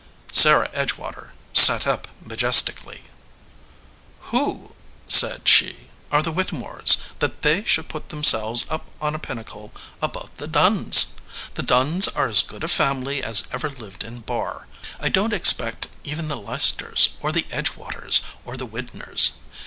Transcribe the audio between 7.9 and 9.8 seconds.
themselves up on a pinnacle